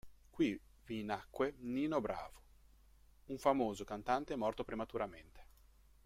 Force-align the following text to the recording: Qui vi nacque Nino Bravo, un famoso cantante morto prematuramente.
Qui 0.35 0.45
vi 0.91 0.95
nacque 1.03 1.57
Nino 1.59 2.01
Bravo, 2.01 2.41
un 3.25 3.37
famoso 3.37 3.83
cantante 3.83 4.35
morto 4.35 4.63
prematuramente. 4.63 5.45